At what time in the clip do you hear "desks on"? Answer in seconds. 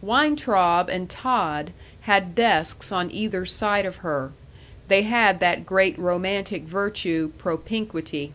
2.36-3.10